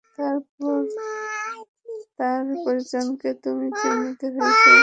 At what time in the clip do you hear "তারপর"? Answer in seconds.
0.17-0.79